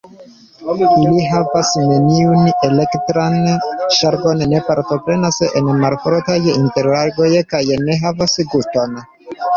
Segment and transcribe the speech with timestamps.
[1.01, 3.37] Ili havas neniun elektran
[3.97, 9.01] ŝargon, ne partoprenas en malfortaj interagoj kaj ne havas guston.